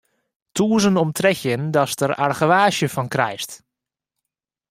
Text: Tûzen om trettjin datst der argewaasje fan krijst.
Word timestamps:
Tûzen 0.55 0.99
om 1.03 1.11
trettjin 1.17 1.63
datst 1.73 1.99
der 2.01 2.11
argewaasje 2.25 2.87
fan 2.93 3.09
krijst. 3.15 3.51